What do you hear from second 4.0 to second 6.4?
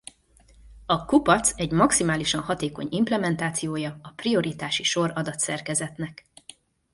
a prioritási sor adatszerkezetnek.